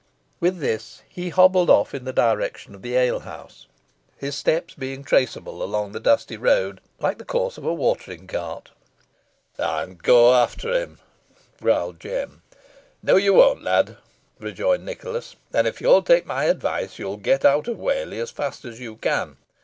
With 0.39 0.57
this, 0.57 1.03
he 1.07 1.29
hobbled 1.29 1.69
off 1.69 1.93
in 1.93 2.05
the 2.05 2.11
direction 2.11 2.73
of 2.73 2.81
the 2.81 2.95
alehouse, 2.97 3.67
his 4.17 4.33
steps 4.35 4.73
being 4.73 5.03
traceable 5.03 5.61
along 5.61 5.91
the 5.91 5.99
dusty 5.99 6.37
road 6.37 6.81
like 6.99 7.19
the 7.19 7.23
course 7.23 7.55
of 7.55 7.65
a 7.65 7.71
watering 7.75 8.25
cart. 8.25 8.71
"Ey'n 9.59 9.97
go 10.01 10.33
efter 10.33 10.73
him," 10.73 10.97
growled 11.61 11.99
Jem. 11.99 12.41
"No 13.03 13.15
you 13.15 13.35
won't, 13.35 13.61
lad," 13.61 13.97
rejoined 14.39 14.85
Nicholas, 14.85 15.35
"and 15.53 15.67
if 15.67 15.79
you'll 15.79 16.01
take 16.01 16.25
my 16.25 16.45
advice, 16.45 16.97
you'll 16.97 17.17
get 17.17 17.45
out 17.45 17.67
of 17.67 17.77
Whalley 17.77 18.19
as 18.19 18.31
fast 18.31 18.65
as 18.65 18.79
you 18.79 18.95
can. 18.95 19.37